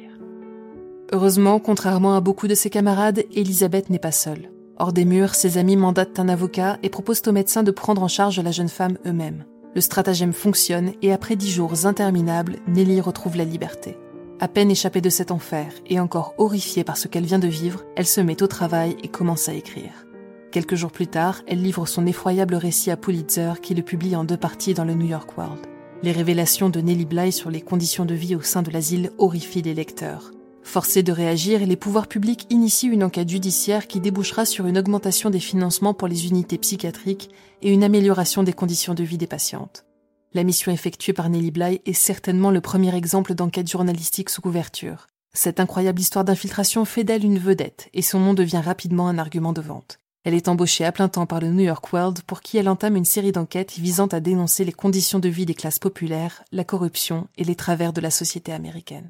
Heureusement, 1.12 1.60
contrairement 1.60 2.16
à 2.16 2.22
beaucoup 2.22 2.48
de 2.48 2.56
ses 2.56 2.70
camarades, 2.70 3.24
Elisabeth 3.34 3.90
n'est 3.90 4.00
pas 4.00 4.12
seule. 4.12 4.50
Hors 4.78 4.94
des 4.94 5.06
murs, 5.06 5.36
ses 5.36 5.58
amis 5.58 5.76
mandatent 5.76 6.20
un 6.20 6.30
avocat 6.30 6.80
et 6.82 6.90
proposent 6.90 7.22
aux 7.28 7.32
médecins 7.32 7.64
de 7.64 7.72
prendre 7.72 8.02
en 8.02 8.08
charge 8.08 8.40
la 8.40 8.52
jeune 8.52 8.70
femme 8.70 8.98
eux-mêmes. 9.06 9.46
Le 9.76 9.82
stratagème 9.82 10.34
fonctionne 10.34 10.94
et 11.02 11.14
après 11.14 11.36
dix 11.36 11.52
jours 11.52 11.86
interminables, 11.86 12.58
Nelly 12.68 13.00
retrouve 13.00 13.38
la 13.38 13.46
liberté. 13.46 13.98
À 14.40 14.48
peine 14.48 14.72
échappée 14.72 15.02
de 15.02 15.10
cet 15.10 15.30
enfer 15.30 15.68
et 15.86 16.00
encore 16.00 16.34
horrifiée 16.40 16.84
par 16.84 16.98
ce 16.98 17.08
qu'elle 17.08 17.26
vient 17.26 17.40
de 17.40 17.48
vivre, 17.48 17.84
elle 17.96 18.08
se 18.08 18.22
met 18.22 18.42
au 18.42 18.48
travail 18.48 18.98
et 19.04 19.08
commence 19.08 19.50
à 19.50 19.54
écrire. 19.54 20.08
Quelques 20.52 20.76
jours 20.76 20.92
plus 20.92 21.08
tard, 21.08 21.42
elle 21.48 21.62
livre 21.62 21.86
son 21.86 22.08
effroyable 22.08 22.56
récit 22.56 22.90
à 22.90 22.98
Pulitzer 22.98 23.54
qui 23.62 23.76
le 23.76 23.84
publie 23.84 24.16
en 24.16 24.24
deux 24.24 24.36
parties 24.36 24.74
dans 24.74 24.84
le 24.84 24.96
New 24.96 25.08
York 25.08 25.38
World. 25.38 25.71
Les 26.04 26.12
révélations 26.12 26.70
de 26.72 26.82
Nellie 26.82 27.06
Bly 27.06 27.32
sur 27.32 27.52
les 27.52 27.62
conditions 27.62 28.06
de 28.06 28.16
vie 28.16 28.36
au 28.36 28.42
sein 28.42 28.64
de 28.64 28.72
l'asile 28.72 29.12
horrifient 29.20 29.62
les 29.62 29.76
lecteurs. 29.76 30.32
Forcés 30.64 31.04
de 31.04 31.12
réagir, 31.12 31.64
les 31.64 31.76
pouvoirs 31.76 32.08
publics 32.08 32.48
initient 32.50 32.90
une 32.90 33.04
enquête 33.04 33.30
judiciaire 33.30 33.86
qui 33.86 34.00
débouchera 34.00 34.46
sur 34.46 34.66
une 34.66 34.80
augmentation 34.80 35.30
des 35.30 35.40
financements 35.40 35.94
pour 35.94 36.08
les 36.08 36.28
unités 36.28 36.58
psychiatriques 36.58 37.30
et 37.62 37.72
une 37.72 37.84
amélioration 37.84 38.42
des 38.42 38.54
conditions 38.54 38.96
de 38.96 39.04
vie 39.04 39.20
des 39.20 39.28
patientes. 39.28 39.86
La 40.34 40.44
mission 40.44 40.72
effectuée 40.72 41.14
par 41.14 41.30
Nellie 41.30 41.52
Bly 41.52 41.82
est 41.86 41.94
certainement 41.94 42.50
le 42.50 42.62
premier 42.62 42.96
exemple 42.96 43.36
d'enquête 43.36 43.70
journalistique 43.70 44.32
sous 44.32 44.42
couverture. 44.42 45.06
Cette 45.34 45.60
incroyable 45.60 46.00
histoire 46.00 46.26
d'infiltration 46.26 46.84
fait 46.84 47.04
d'elle 47.04 47.26
une 47.26 47.38
vedette 47.38 47.90
et 47.94 48.02
son 48.02 48.20
nom 48.20 48.34
devient 48.34 48.62
rapidement 48.64 49.08
un 49.08 49.20
argument 49.20 49.54
de 49.54 49.62
vente. 49.62 50.00
Elle 50.24 50.36
est 50.36 50.50
embauchée 50.50 50.86
à 50.86 50.92
plein 50.92 51.08
temps 51.08 51.26
par 51.26 51.40
le 51.40 51.50
New 51.50 51.64
York 51.64 51.92
World 51.92 52.22
pour 52.22 52.42
qui 52.42 52.58
elle 52.58 52.70
entame 52.70 52.96
une 52.96 53.06
série 53.06 53.32
d'enquêtes 53.32 53.72
visant 53.72 54.06
à 54.08 54.20
dénoncer 54.20 54.64
les 54.64 54.72
conditions 54.72 55.18
de 55.18 55.30
vie 55.30 55.48
des 55.48 55.56
classes 55.56 55.80
populaires, 55.80 56.44
la 56.52 56.64
corruption 56.64 57.28
et 57.38 57.44
les 57.44 57.56
travers 57.56 57.92
de 57.92 58.02
la 58.02 58.12
société 58.12 58.52
américaine. 58.52 59.10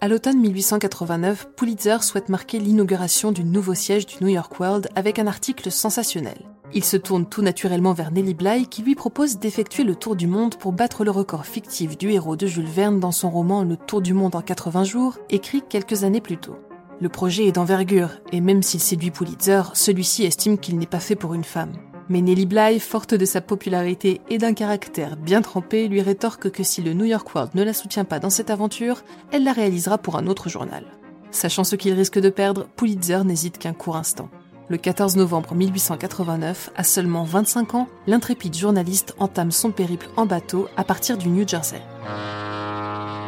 À 0.00 0.08
l'automne 0.08 0.40
1889, 0.40 1.50
Pulitzer 1.56 2.02
souhaite 2.02 2.28
marquer 2.28 2.58
l'inauguration 2.58 3.30
du 3.30 3.44
nouveau 3.44 3.74
siège 3.74 4.06
du 4.06 4.16
New 4.20 4.28
York 4.28 4.58
World 4.58 4.88
avec 4.96 5.20
un 5.20 5.28
article 5.28 5.70
sensationnel. 5.70 6.38
Il 6.74 6.82
se 6.82 6.96
tourne 6.96 7.26
tout 7.26 7.42
naturellement 7.42 7.92
vers 7.92 8.10
Nellie 8.10 8.34
Bly 8.34 8.66
qui 8.66 8.82
lui 8.82 8.96
propose 8.96 9.38
d'effectuer 9.38 9.84
le 9.84 9.94
tour 9.94 10.16
du 10.16 10.26
monde 10.26 10.56
pour 10.56 10.72
battre 10.72 11.04
le 11.04 11.12
record 11.12 11.46
fictif 11.46 11.96
du 11.96 12.10
héros 12.10 12.34
de 12.34 12.48
Jules 12.48 12.66
Verne 12.66 12.98
dans 12.98 13.12
son 13.12 13.30
roman 13.30 13.62
Le 13.62 13.76
Tour 13.76 14.02
du 14.02 14.14
monde 14.14 14.34
en 14.34 14.42
80 14.42 14.82
jours, 14.82 15.18
écrit 15.30 15.62
quelques 15.62 16.02
années 16.02 16.20
plus 16.20 16.38
tôt. 16.38 16.56
Le 17.00 17.08
projet 17.08 17.46
est 17.46 17.52
d'envergure, 17.52 18.10
et 18.32 18.40
même 18.40 18.62
s'il 18.62 18.80
séduit 18.80 19.10
Pulitzer, 19.10 19.62
celui-ci 19.74 20.24
estime 20.24 20.58
qu'il 20.58 20.78
n'est 20.78 20.86
pas 20.86 21.00
fait 21.00 21.16
pour 21.16 21.34
une 21.34 21.44
femme. 21.44 21.72
Mais 22.08 22.20
Nellie 22.20 22.46
Bly, 22.46 22.80
forte 22.80 23.14
de 23.14 23.24
sa 23.24 23.40
popularité 23.40 24.20
et 24.28 24.38
d'un 24.38 24.52
caractère 24.52 25.16
bien 25.16 25.42
trempé, 25.42 25.88
lui 25.88 26.02
rétorque 26.02 26.50
que 26.50 26.62
si 26.62 26.82
le 26.82 26.92
New 26.92 27.06
York 27.06 27.34
World 27.34 27.54
ne 27.54 27.62
la 27.62 27.72
soutient 27.72 28.04
pas 28.04 28.18
dans 28.18 28.30
cette 28.30 28.50
aventure, 28.50 29.02
elle 29.32 29.44
la 29.44 29.52
réalisera 29.52 29.98
pour 29.98 30.16
un 30.16 30.26
autre 30.26 30.48
journal. 30.48 30.84
Sachant 31.30 31.64
ce 31.64 31.76
qu'il 31.76 31.94
risque 31.94 32.20
de 32.20 32.28
perdre, 32.28 32.68
Pulitzer 32.76 33.24
n'hésite 33.24 33.58
qu'un 33.58 33.72
court 33.72 33.96
instant. 33.96 34.28
Le 34.68 34.76
14 34.76 35.16
novembre 35.16 35.54
1889, 35.54 36.70
à 36.76 36.84
seulement 36.84 37.24
25 37.24 37.74
ans, 37.74 37.88
l'intrépide 38.06 38.56
journaliste 38.56 39.14
entame 39.18 39.50
son 39.50 39.72
périple 39.72 40.08
en 40.16 40.26
bateau 40.26 40.68
à 40.76 40.84
partir 40.84 41.18
du 41.18 41.28
New 41.28 41.46
Jersey. 41.46 41.82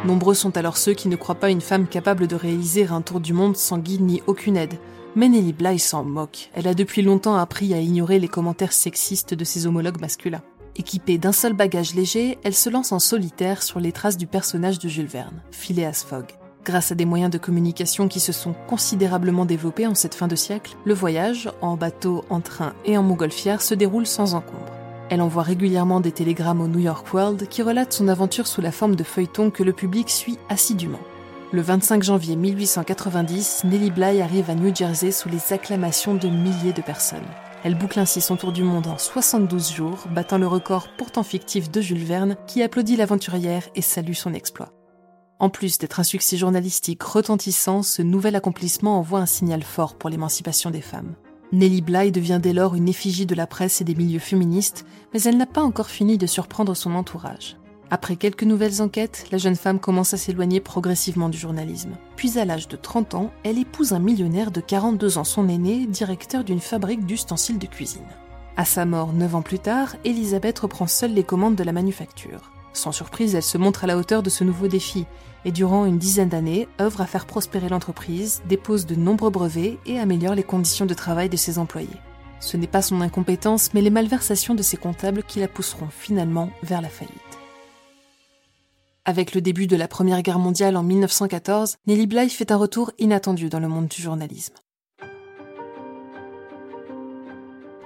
Nombreux 0.07 0.35
sont 0.35 0.55
alors 0.55 0.77
ceux 0.77 0.93
qui 0.93 1.09
ne 1.09 1.17
croient 1.17 1.35
pas 1.35 1.49
une 1.49 1.59
femme 1.59 1.85
capable 1.85 2.27
de 2.27 2.35
réaliser 2.37 2.87
un 2.87 3.01
tour 3.01 3.19
du 3.19 3.33
monde 3.33 3.57
sans 3.57 3.77
guide 3.77 3.99
ni 3.99 4.23
aucune 4.25 4.55
aide, 4.55 4.75
mais 5.17 5.27
Nellie 5.27 5.51
Bly 5.51 5.79
s'en 5.79 6.05
moque. 6.05 6.49
Elle 6.53 6.69
a 6.69 6.73
depuis 6.73 7.01
longtemps 7.01 7.35
appris 7.35 7.73
à 7.73 7.81
ignorer 7.81 8.17
les 8.17 8.29
commentaires 8.29 8.71
sexistes 8.71 9.33
de 9.33 9.43
ses 9.43 9.67
homologues 9.67 9.99
masculins. 9.99 10.43
Équipée 10.77 11.17
d'un 11.17 11.33
seul 11.33 11.51
bagage 11.51 11.93
léger, 11.93 12.37
elle 12.45 12.55
se 12.55 12.69
lance 12.69 12.93
en 12.93 12.99
solitaire 12.99 13.61
sur 13.61 13.81
les 13.81 13.91
traces 13.91 14.15
du 14.15 14.27
personnage 14.27 14.79
de 14.79 14.87
Jules 14.87 15.07
Verne, 15.07 15.41
Phileas 15.51 16.05
Fogg. 16.07 16.27
Grâce 16.63 16.93
à 16.93 16.95
des 16.95 17.03
moyens 17.03 17.31
de 17.31 17.37
communication 17.37 18.07
qui 18.07 18.21
se 18.21 18.31
sont 18.31 18.55
considérablement 18.69 19.43
développés 19.43 19.87
en 19.87 19.95
cette 19.95 20.15
fin 20.15 20.29
de 20.29 20.37
siècle, 20.37 20.77
le 20.85 20.93
voyage, 20.93 21.51
en 21.59 21.75
bateau, 21.75 22.23
en 22.29 22.39
train 22.39 22.71
et 22.85 22.97
en 22.97 23.03
montgolfière, 23.03 23.61
se 23.61 23.73
déroule 23.73 24.07
sans 24.07 24.35
encombre. 24.35 24.76
Elle 25.09 25.21
envoie 25.21 25.43
régulièrement 25.43 26.01
des 26.01 26.11
télégrammes 26.11 26.59
au 26.59 26.67
New 26.67 26.79
York 26.79 27.13
World 27.13 27.47
qui 27.47 27.61
relatent 27.61 27.93
son 27.93 28.09
aventure 28.09 28.45
sous 28.45 28.59
la 28.59 28.73
forme 28.73 28.95
de 28.95 29.05
feuilletons 29.05 29.51
que 29.51 29.63
le 29.63 29.71
public 29.71 30.09
suit 30.09 30.37
assidûment. 30.49 30.99
Le 31.53 31.61
25 31.61 32.03
janvier 32.03 32.35
1890, 32.35 33.63
Nellie 33.63 33.91
Bly 33.91 34.21
arrive 34.21 34.49
à 34.49 34.55
New 34.55 34.75
Jersey 34.75 35.11
sous 35.11 35.29
les 35.29 35.53
acclamations 35.53 36.15
de 36.15 36.27
milliers 36.27 36.73
de 36.73 36.81
personnes. 36.81 37.27
Elle 37.63 37.75
boucle 37.75 37.99
ainsi 37.99 38.19
son 38.19 38.35
tour 38.35 38.51
du 38.51 38.63
monde 38.63 38.87
en 38.87 38.97
72 38.97 39.71
jours, 39.71 40.07
battant 40.13 40.37
le 40.37 40.47
record 40.47 40.89
pourtant 40.97 41.23
fictif 41.23 41.71
de 41.71 41.79
Jules 41.79 42.03
Verne, 42.03 42.35
qui 42.45 42.61
applaudit 42.61 42.97
l'aventurière 42.97 43.63
et 43.75 43.81
salue 43.81 44.13
son 44.13 44.33
exploit. 44.33 44.73
En 45.39 45.49
plus 45.49 45.77
d'être 45.77 46.01
un 46.01 46.03
succès 46.03 46.35
journalistique 46.35 47.03
retentissant, 47.03 47.81
ce 47.81 48.01
nouvel 48.01 48.35
accomplissement 48.35 48.99
envoie 48.99 49.19
un 49.19 49.25
signal 49.25 49.63
fort 49.63 49.95
pour 49.95 50.09
l'émancipation 50.09 50.69
des 50.69 50.81
femmes. 50.81 51.15
Nellie 51.53 51.81
Bly 51.81 52.11
devient 52.11 52.39
dès 52.41 52.51
lors 52.51 52.75
une 52.75 52.89
effigie 52.89 53.25
de 53.25 53.35
la 53.35 53.47
presse 53.47 53.79
et 53.79 53.85
des 53.85 53.95
milieux 53.95 54.19
féministes, 54.19 54.85
mais 55.13 55.21
elle 55.21 55.37
n'a 55.37 55.45
pas 55.45 55.61
encore 55.63 55.89
fini 55.89 56.17
de 56.17 56.27
surprendre 56.27 56.75
son 56.75 56.93
entourage. 56.93 57.57
Après 57.89 58.17
quelques 58.17 58.43
nouvelles 58.43 58.81
enquêtes, 58.81 59.27
la 59.31 59.37
jeune 59.37 59.55
femme 59.55 59.79
commence 59.79 60.13
à 60.13 60.17
s'éloigner 60.17 60.59
progressivement 60.59 61.29
du 61.29 61.37
journalisme. 61.37 61.91
Puis 62.17 62.37
à 62.37 62.43
l'âge 62.43 62.67
de 62.67 62.75
30 62.75 63.15
ans, 63.15 63.31
elle 63.43 63.57
épouse 63.57 63.93
un 63.93 63.99
millionnaire 63.99 64.51
de 64.51 64.59
42 64.59 65.17
ans, 65.17 65.23
son 65.23 65.47
aîné, 65.47 65.85
directeur 65.85 66.43
d'une 66.43 66.59
fabrique 66.59 67.05
d'ustensiles 67.05 67.59
de 67.59 67.67
cuisine. 67.67 68.03
À 68.57 68.65
sa 68.65 68.85
mort 68.85 69.13
9 69.13 69.35
ans 69.35 69.41
plus 69.41 69.59
tard, 69.59 69.95
Elisabeth 70.03 70.59
reprend 70.59 70.87
seule 70.87 71.13
les 71.13 71.23
commandes 71.23 71.55
de 71.55 71.63
la 71.63 71.71
manufacture. 71.71 72.51
Sans 72.77 72.91
surprise, 72.91 73.33
elle 73.33 73.41
se 73.41 73.57
montre 73.57 73.85
à 73.85 73.87
la 73.87 73.97
hauteur 73.97 74.21
de 74.21 74.29
ce 74.29 74.43
nouveau 74.43 74.67
défi 74.67 75.07
et 75.45 75.51
durant 75.51 75.85
une 75.85 75.97
dizaine 75.97 76.29
d'années 76.29 76.67
œuvre 76.79 77.01
à 77.01 77.07
faire 77.07 77.25
prospérer 77.25 77.69
l'entreprise, 77.69 78.43
dépose 78.47 78.85
de 78.85 78.93
nombreux 78.93 79.31
brevets 79.31 79.79
et 79.87 79.99
améliore 79.99 80.35
les 80.35 80.43
conditions 80.43 80.85
de 80.85 80.93
travail 80.93 81.27
de 81.27 81.37
ses 81.37 81.57
employés. 81.57 81.89
Ce 82.39 82.55
n'est 82.55 82.67
pas 82.67 82.83
son 82.83 83.01
incompétence, 83.01 83.73
mais 83.73 83.81
les 83.81 83.89
malversations 83.89 84.53
de 84.53 84.61
ses 84.61 84.77
comptables 84.77 85.23
qui 85.23 85.39
la 85.39 85.47
pousseront 85.47 85.89
finalement 85.89 86.51
vers 86.61 86.83
la 86.83 86.89
faillite. 86.89 87.13
Avec 89.05 89.33
le 89.33 89.41
début 89.41 89.65
de 89.65 89.75
la 89.75 89.87
Première 89.87 90.21
Guerre 90.21 90.37
mondiale 90.37 90.77
en 90.77 90.83
1914, 90.83 91.77
Nellie 91.87 92.05
Bly 92.05 92.29
fait 92.29 92.51
un 92.51 92.57
retour 92.57 92.91
inattendu 92.99 93.49
dans 93.49 93.59
le 93.59 93.69
monde 93.69 93.87
du 93.87 94.03
journalisme. 94.03 94.53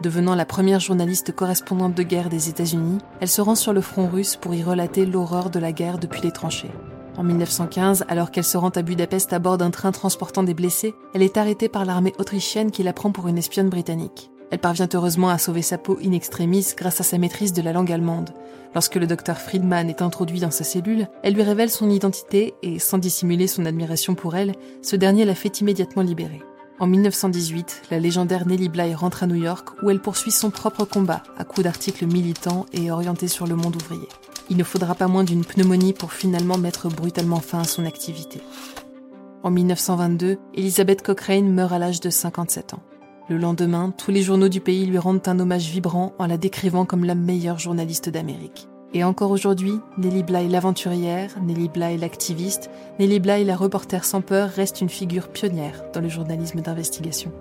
Devenant 0.02 0.34
la 0.34 0.46
première 0.46 0.80
journaliste 0.80 1.32
correspondante 1.32 1.94
de 1.94 2.02
guerre 2.02 2.30
des 2.30 2.50
États-Unis, 2.50 2.98
elle 3.20 3.28
se 3.28 3.42
rend 3.42 3.54
sur 3.54 3.72
le 3.72 3.82
front 3.82 4.08
russe 4.08 4.36
pour 4.36 4.56
y 4.56 4.64
relater 4.64 5.06
l'horreur 5.06 5.52
de 5.52 5.60
la 5.60 5.72
guerre 5.72 6.00
depuis 6.00 6.22
les 6.24 6.32
tranchées. 6.32 6.72
En 7.18 7.24
1915, 7.24 8.06
alors 8.08 8.32
qu'elle 8.32 8.44
se 8.44 8.58
rend 8.58 8.70
à 8.70 8.82
Budapest 8.82 9.32
à 9.32 9.38
bord 9.38 9.60
d'un 9.60 9.70
train 9.70 9.92
transportant 9.92 10.42
des 10.42 10.56
blessés, 10.56 10.96
elle 11.14 11.22
est 11.22 11.38
arrêtée 11.38 11.70
par 11.70 11.86
l'armée 11.86 12.14
autrichienne 12.18 12.72
qui 12.72 12.82
la 12.82 12.94
prend 12.94 13.12
pour 13.12 13.28
une 13.28 13.38
espionne 13.38 13.70
britannique. 13.70 14.32
Elle 14.50 14.58
parvient 14.58 14.90
heureusement 14.92 15.30
à 15.30 15.38
sauver 15.38 15.62
sa 15.62 15.78
peau 15.78 16.00
in 16.04 16.14
extremis 16.14 16.74
grâce 16.76 17.00
à 17.00 17.04
sa 17.04 17.20
maîtrise 17.20 17.54
de 17.54 17.62
la 17.62 17.72
langue 17.72 17.92
allemande. 17.92 18.32
Lorsque 18.74 18.96
le 18.96 19.06
docteur 19.06 19.38
Friedman 19.38 19.88
est 19.88 20.02
introduit 20.02 20.40
dans 20.40 20.52
sa 20.52 20.64
cellule, 20.64 21.10
elle 21.22 21.36
lui 21.36 21.44
révèle 21.44 21.70
son 21.70 21.92
identité 21.92 22.56
et, 22.64 22.80
sans 22.80 22.98
dissimuler 22.98 23.46
son 23.46 23.68
admiration 23.68 24.16
pour 24.16 24.36
elle, 24.36 24.56
ce 24.82 24.96
dernier 24.96 25.26
la 25.26 25.36
fait 25.36 25.62
immédiatement 25.62 26.02
libérer. 26.02 26.42
En 26.82 26.88
1918, 26.88 27.84
la 27.92 28.00
légendaire 28.00 28.48
Nellie 28.48 28.68
Bly 28.68 28.96
rentre 28.96 29.22
à 29.22 29.28
New 29.28 29.36
York 29.36 29.84
où 29.84 29.92
elle 29.92 30.02
poursuit 30.02 30.32
son 30.32 30.50
propre 30.50 30.84
combat 30.84 31.22
à 31.38 31.44
coups 31.44 31.66
d'articles 31.66 32.08
militants 32.08 32.66
et 32.74 32.90
orientés 32.90 33.28
sur 33.28 33.46
le 33.46 33.56
monde 33.56 33.76
ouvrier. 33.76 34.08
Il 34.50 34.58
ne 34.58 34.64
faudra 34.64 34.96
pas 34.96 35.08
moins 35.08 35.24
d'une 35.24 35.46
pneumonie 35.46 35.94
pour 35.94 36.12
finalement 36.12 36.58
mettre 36.58 36.90
brutalement 36.90 37.40
fin 37.40 37.60
à 37.60 37.66
son 37.66 37.86
activité. 37.86 38.42
En 39.44 39.52
1922, 39.52 40.40
Elizabeth 40.56 41.04
Cochrane 41.04 41.54
meurt 41.54 41.72
à 41.72 41.78
l'âge 41.78 42.00
de 42.00 42.10
57 42.10 42.74
ans. 42.74 42.82
Le 43.30 43.38
lendemain, 43.38 43.94
tous 43.96 44.10
les 44.10 44.24
journaux 44.24 44.50
du 44.50 44.60
pays 44.60 44.88
lui 44.88 44.98
rendent 44.98 45.22
un 45.28 45.40
hommage 45.40 45.70
vibrant 45.70 46.14
en 46.18 46.26
la 46.26 46.38
décrivant 46.38 46.86
comme 46.86 47.06
la 47.06 47.14
meilleure 47.14 47.60
journaliste 47.60 48.10
d'Amérique. 48.10 48.68
Et 48.94 49.06
encore 49.06 49.32
aujourd'hui, 49.32 49.80
Nellie 49.98 50.24
Bly 50.24 50.50
l'aventurière, 50.50 51.32
Nellie 51.42 51.70
Bly 51.70 51.98
l'activiste, 51.98 52.70
Nellie 53.00 53.22
Bly 53.22 53.46
la 53.46 53.56
reporter 53.56 54.04
sans 54.04 54.22
peur 54.22 54.50
reste 54.50 54.82
une 54.82 54.90
figure 54.90 55.30
pionnière 55.30 55.86
dans 55.94 56.02
le 56.02 56.10
journalisme 56.10 56.60
d'investigation. 56.60 57.32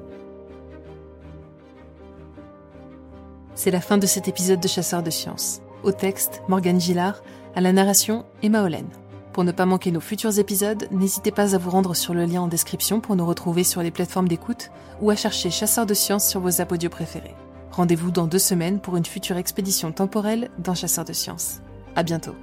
C'est 3.56 3.72
la 3.72 3.80
fin 3.80 3.98
de 3.98 4.06
cet 4.06 4.28
épisode 4.28 4.60
de 4.60 4.68
Chasseurs 4.68 5.02
de 5.02 5.10
sciences. 5.10 5.60
Au 5.82 5.90
texte, 5.90 6.40
Morgane 6.48 6.80
Gillard, 6.80 7.22
à 7.56 7.60
la 7.60 7.72
narration, 7.72 8.24
Emma 8.42 8.62
Hollen. 8.62 8.86
Pour 9.32 9.42
ne 9.42 9.52
pas 9.52 9.66
manquer 9.66 9.90
nos 9.90 10.00
futurs 10.00 10.38
épisodes, 10.38 10.86
n'hésitez 10.92 11.32
pas 11.32 11.54
à 11.54 11.58
vous 11.58 11.70
rendre 11.70 11.94
sur 11.94 12.14
le 12.14 12.26
lien 12.26 12.42
en 12.42 12.48
description 12.48 13.00
pour 13.00 13.16
nous 13.16 13.26
retrouver 13.26 13.64
sur 13.64 13.82
les 13.82 13.90
plateformes 13.90 14.28
d'écoute 14.28 14.70
ou 15.00 15.10
à 15.10 15.16
chercher 15.16 15.50
Chasseurs 15.50 15.86
de 15.86 15.94
sciences 15.94 16.28
sur 16.28 16.40
vos 16.40 16.60
apodios 16.60 16.90
préférés. 16.90 17.34
Rendez-vous 17.72 18.10
dans 18.10 18.26
deux 18.26 18.38
semaines 18.38 18.80
pour 18.80 18.96
une 18.96 19.04
future 19.04 19.36
expédition 19.36 19.92
temporelle 19.92 20.50
d'un 20.58 20.74
chasseur 20.74 21.04
de 21.04 21.12
sciences. 21.12 21.60
À 21.94 22.02
bientôt. 22.02 22.34